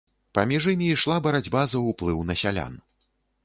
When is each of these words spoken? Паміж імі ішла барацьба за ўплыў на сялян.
Паміж 0.37 0.65
імі 0.73 0.87
ішла 0.93 1.19
барацьба 1.29 1.61
за 1.73 1.85
ўплыў 1.87 2.27
на 2.31 2.41
сялян. 2.43 2.83